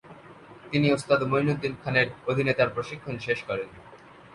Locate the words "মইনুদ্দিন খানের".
1.23-2.07